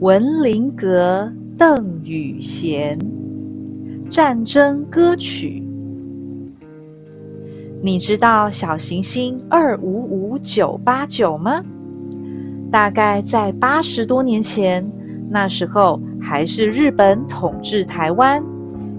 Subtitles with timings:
[0.00, 2.96] 文林阁邓雨贤
[4.08, 5.60] 战争歌曲。
[7.82, 11.64] 你知道小行星二五五九八九吗？
[12.70, 14.88] 大概在八十多年前，
[15.28, 18.40] 那时候还是日本统治台湾，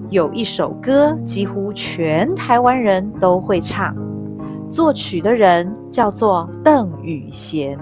[0.10, 3.96] 有一首歌几乎全台湾人都会唱，
[4.70, 7.80] 作曲的人叫做邓雨贤。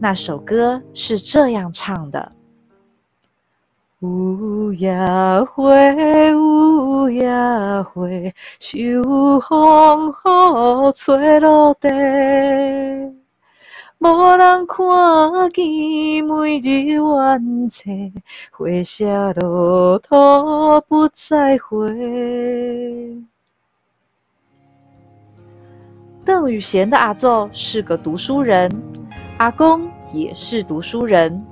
[0.00, 2.30] 那首歌是这样唱的：
[3.98, 4.96] 有夜
[5.50, 7.28] 花，有夜
[7.82, 8.06] 花，
[8.60, 11.88] 秋风雨吹落地，
[13.98, 18.12] 无人看见每日怨嗟，
[18.52, 20.14] 花谢落土
[20.86, 23.20] 不再回。
[26.24, 28.70] 邓雨贤的阿祖是个读书人。
[29.38, 31.44] 阿公也是读书人，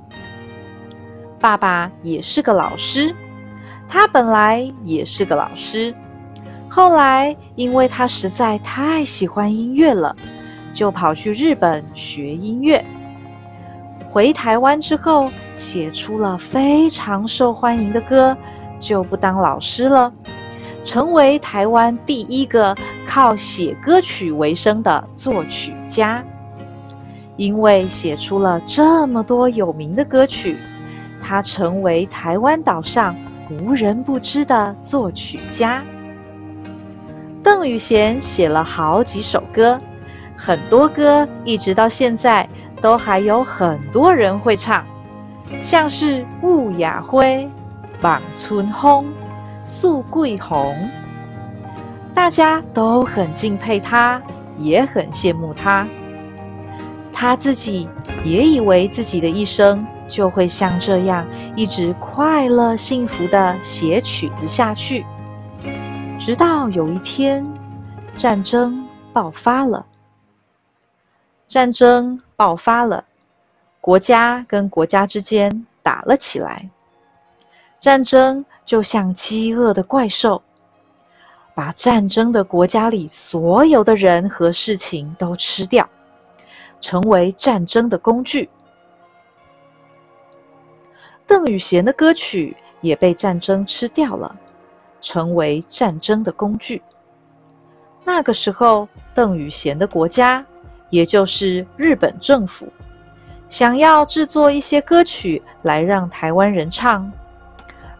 [1.40, 3.14] 爸爸也是个老师。
[3.88, 5.94] 他本来也是个老师，
[6.68, 10.14] 后来因为他实在太喜欢音乐了，
[10.72, 12.84] 就跑去日本学音乐。
[14.10, 18.36] 回台湾之后，写出了非常受欢迎的歌，
[18.80, 20.12] 就不当老师了，
[20.82, 22.74] 成为台湾第一个
[23.06, 26.24] 靠写歌曲为生的作曲家。
[27.36, 30.58] 因为写出了这么多有名的歌曲，
[31.22, 33.14] 他成为台湾岛上
[33.50, 35.82] 无人不知的作曲家。
[37.42, 39.80] 邓雨贤写了好几首歌，
[40.36, 42.48] 很多歌一直到现在
[42.80, 44.84] 都还有很多人会唱，
[45.62, 47.48] 像是《雾雅辉》
[48.02, 49.04] 《望春风》
[49.64, 50.74] 《素桂红》，
[52.12, 54.20] 大家都很敬佩他，
[54.58, 55.86] 也很羡慕他。
[57.18, 57.88] 他自己
[58.24, 65.02] 也以为自己的一生就会像这样一直快乐幸福的写曲子下去，
[66.18, 67.42] 直到有一天
[68.18, 69.86] 战争爆发了。
[71.48, 73.02] 战争爆发了，
[73.80, 76.68] 国家跟国家之间打了起来。
[77.78, 80.42] 战争就像饥饿的怪兽，
[81.54, 85.88] 把战争的国家里所有的人和事情都吃掉。
[86.80, 88.48] 成为战争的工具。
[91.26, 94.34] 邓雨贤的歌曲也被战争吃掉了，
[95.00, 96.80] 成为战争的工具。
[98.04, 100.44] 那个时候，邓雨贤的国家，
[100.90, 102.68] 也就是日本政府，
[103.48, 107.10] 想要制作一些歌曲来让台湾人唱，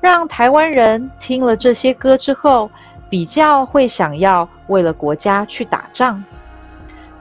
[0.00, 2.70] 让台湾人听了这些歌之后，
[3.10, 6.22] 比较会想要为了国家去打仗，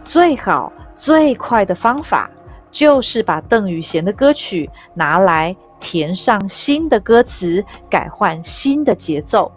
[0.03, 0.71] 最好。
[0.95, 2.29] 最快的方法
[2.71, 9.51] 就是把邓宇贤的歌曲拿来填上新的歌词，改换新的节奏，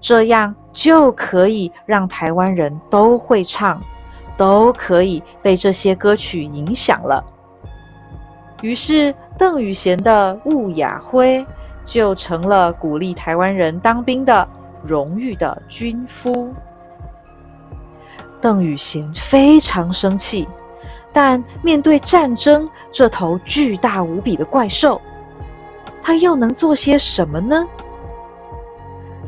[0.00, 3.82] 这样就可以让台湾人都会唱，
[4.36, 7.24] 都可以被这些歌曲影响了。
[8.62, 11.38] 于是，邓宇贤的《雾雅辉》
[11.84, 14.48] 就成了鼓励台湾人当兵的
[14.84, 16.52] 荣誉的军夫。
[18.40, 20.46] 邓雨贤非常生气，
[21.12, 25.00] 但面对战争这头巨大无比的怪兽，
[26.02, 27.66] 他又能做些什么呢？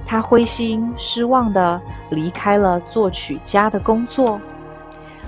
[0.07, 4.41] 他灰心失望的离开了作曲家的工作，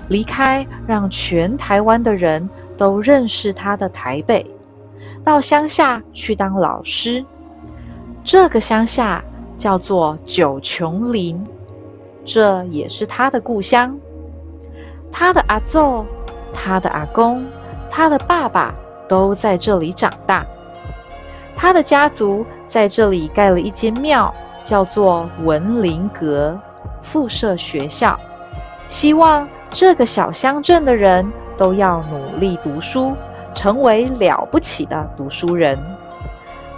[0.09, 4.45] 离开让全台湾的人都认识他的台北，
[5.23, 7.23] 到乡下去当老师。
[8.23, 9.23] 这个乡下
[9.57, 11.45] 叫做九琼林。
[12.25, 13.97] 这也是他的故乡，
[15.11, 16.05] 他的阿祖、
[16.53, 17.45] 他的阿公、
[17.89, 18.73] 他的爸爸
[19.07, 20.45] 都在这里长大。
[21.55, 26.59] 他的家族在这里盖了一间庙，叫做文林阁
[27.01, 28.19] 附设学校，
[28.87, 33.15] 希望这个小乡镇的人都要努力读书，
[33.53, 35.77] 成为了不起的读书人。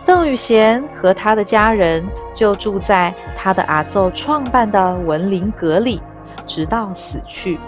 [0.06, 6.00] 邓雨贤和他的家人就住在他的阿奏创办的文林阁里，
[6.46, 7.60] 直到死去。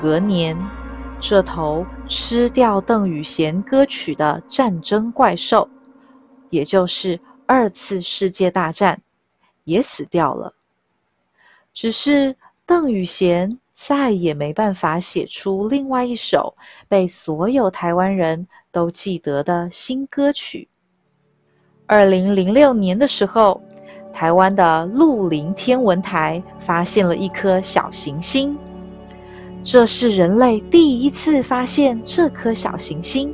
[0.00, 0.56] 隔年，
[1.20, 5.68] 这头吃掉邓雨贤歌曲的战争怪兽，
[6.48, 9.02] 也就是二次世界大战，
[9.64, 10.54] 也死掉了。
[11.74, 12.34] 只是
[12.64, 16.56] 邓雨贤再也没办法写出另外一首
[16.88, 20.70] 被所有台湾人都记得的新歌曲。
[21.88, 23.60] 二零零六年的时候，
[24.12, 28.58] 台湾的鹿林天文台发现了一颗小行星，
[29.62, 33.32] 这是人类第一次发现这颗小行星。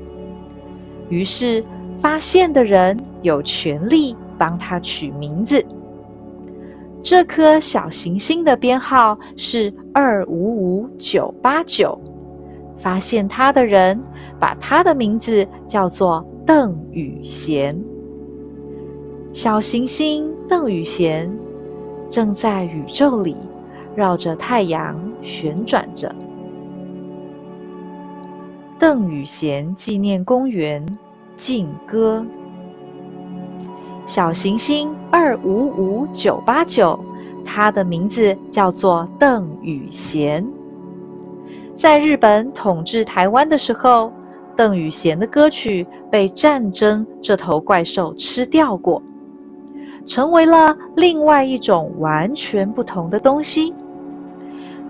[1.09, 1.65] 于是
[1.97, 5.65] 发现的人有权利帮他取名字。
[7.03, 11.99] 这颗小行星的编号是二五五九八九。
[12.77, 13.99] 发现它的人
[14.41, 17.79] 把它的名字叫做邓宇贤。
[19.33, 21.35] 小行星邓宇贤
[22.11, 23.35] 正在宇宙里
[23.97, 26.15] 绕着太阳旋转着。
[28.79, 30.85] 邓宇贤纪念公园
[31.35, 32.23] 静歌。
[34.05, 36.99] 小行星二五五九八九，
[37.43, 40.47] 它的名字叫做邓宇贤。
[41.75, 44.13] 在日本统治台湾的时候，
[44.55, 49.03] 邓宇贤的歌曲被战争这头怪兽吃掉过，
[50.05, 53.75] 成为了另外一种完全不同的东西。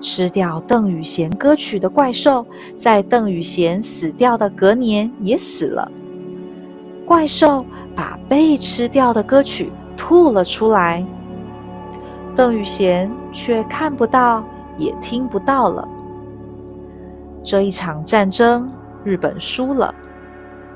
[0.00, 2.44] 吃掉邓宇贤歌曲的怪兽，
[2.76, 5.90] 在邓宇贤死掉的隔年也死了。
[7.06, 7.64] 怪兽
[7.94, 11.06] 把被吃掉的歌曲吐了出来，
[12.34, 14.42] 邓宇贤却看不到，
[14.76, 15.86] 也听不到了。
[17.44, 18.68] 这一场战争，
[19.04, 19.94] 日本输了，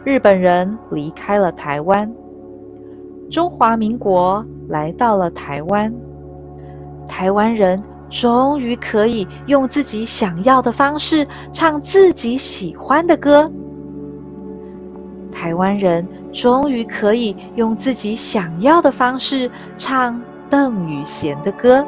[0.05, 2.13] 日本人离开了台湾，
[3.31, 5.93] 中华民国来到了台湾，
[7.07, 13.51] 台湾人终于可以用自己想要的方式唱自己喜欢的歌，
[15.33, 21.85] 台湾人终于可以用自己想要的方式唱邓宇贤的歌，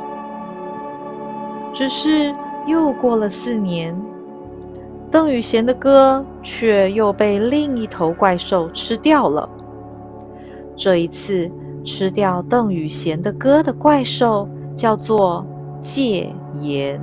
[1.72, 2.34] 只是
[2.66, 3.96] 又过了四年。
[5.10, 9.48] 邓宇贤的歌却又被另一头怪兽吃掉了。
[10.78, 11.50] 这一次
[11.84, 15.44] 吃掉邓宇贤的歌的怪兽叫做
[15.80, 17.02] 戒严。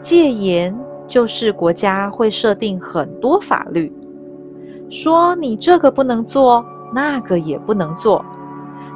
[0.00, 0.74] 戒严
[1.06, 3.92] 就是国家会设定很多法律，
[4.88, 6.64] 说你这个不能做，
[6.94, 8.24] 那个也不能做，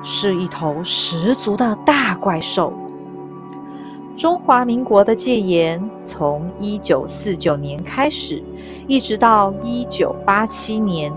[0.02, 2.72] 是一头十足的大怪兽。
[4.16, 8.42] 中华民国的戒严从一九四九年开始，
[8.86, 11.12] 一直到一九八七年，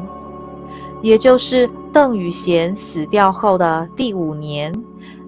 [1.06, 4.74] 也就是邓宇贤死掉后的第五年，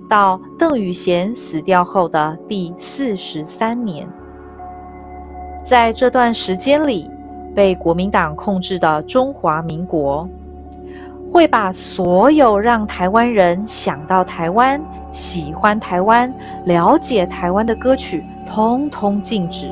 [0.09, 4.07] 到邓宇贤死掉后的第四十三年。
[5.63, 7.07] 在这段时间里，
[7.53, 10.27] 被国民党控制的中华民国，
[11.31, 14.81] 会把所有让台湾人想到台湾。
[15.11, 16.33] 喜欢台湾、
[16.65, 19.71] 了解台湾的歌曲，通通禁止，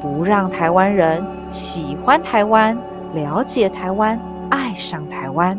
[0.00, 2.78] 不让台湾人喜欢台湾、
[3.12, 4.16] 了解台湾、
[4.50, 5.58] 爱上台湾。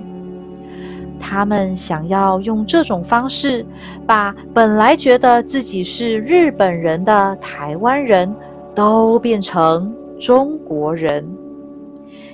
[1.19, 3.65] 他们想要用这种方式，
[4.05, 8.33] 把本来觉得自己是日本人的台湾人
[8.73, 11.27] 都变成中国人。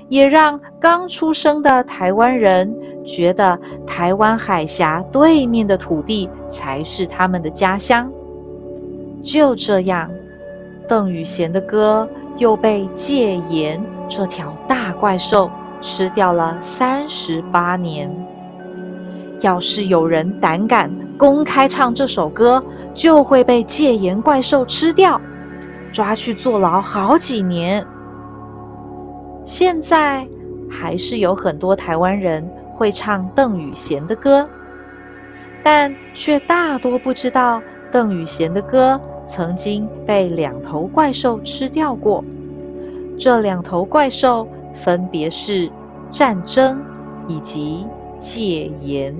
[0.09, 2.74] 也让刚出生的台湾人
[3.04, 8.09] 觉得台湾海峡对面的土地才是他们的家乡。
[9.21, 10.09] 就这样，
[10.88, 12.07] 邓宇贤的歌
[12.38, 15.51] 又被戒严这条大怪兽
[15.82, 18.10] 吃掉了三十八年。
[19.42, 22.64] 要是有人胆敢公开唱这首歌，
[22.94, 25.22] 就会被戒严怪兽吃掉，
[25.92, 27.86] 抓去坐牢好几年。
[29.44, 30.28] 现在
[30.69, 34.50] 还是有很多台湾人会唱邓宇贤的歌，
[35.64, 42.24] 但却大多不知道邓宇贤的歌曾经被两头怪兽吃掉过。
[43.19, 45.69] 这两头怪兽分别是
[46.10, 46.80] 战争
[47.28, 47.86] 以及
[48.19, 49.14] 戒严。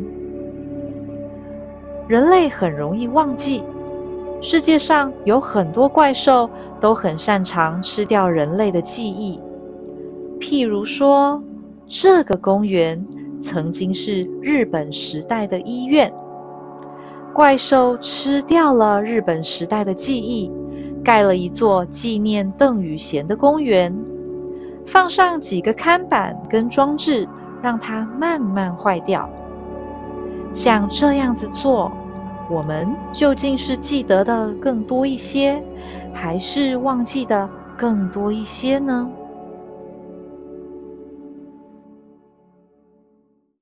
[2.08, 3.64] 人类很容易忘记，
[4.40, 6.50] 世界上有很多怪兽
[6.80, 9.40] 都很擅长吃掉人类的记忆。
[10.40, 11.44] 譬如说，
[11.86, 13.04] 这个公园
[13.42, 16.14] 曾经是日本时代的医院，
[17.34, 20.50] 怪兽吃掉了日本时代的记忆，
[21.04, 23.94] 盖了一座纪念邓宇贤的公园，
[24.88, 27.28] 放上几个看板跟装置，
[27.62, 29.30] 让它慢慢坏掉。
[30.54, 31.92] 像这样子做，
[32.50, 35.62] 我们究竟是记得的更多一些，
[36.14, 39.08] 还是忘记的更多一些呢？